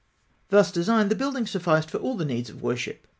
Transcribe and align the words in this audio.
]Thus 0.49 0.71
designed, 0.71 1.11
the 1.11 1.15
building 1.15 1.45
sufficed 1.45 1.91
for 1.91 1.99
all 1.99 2.17
the 2.17 2.25
needs 2.25 2.49
of 2.49 2.63
worship. 2.63 3.05